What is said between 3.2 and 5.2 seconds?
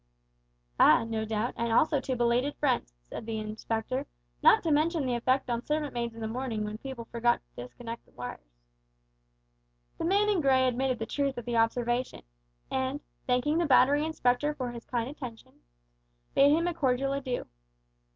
the Inspector, "not to mention the